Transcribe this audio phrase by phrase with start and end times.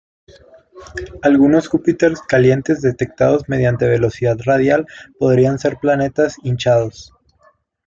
[1.21, 4.87] Algunos Júpiter calientes detectados mediante Velocidad Radial
[5.19, 7.13] podrían ser planetas hinchados.